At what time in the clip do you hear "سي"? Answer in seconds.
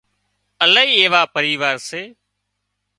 1.87-2.01